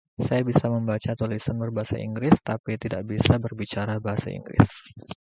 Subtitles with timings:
[0.27, 4.69] Saya bisa membaca tulisan berbahasa Inggris, tetapi tidak bisa berbicara bahasa Inggris.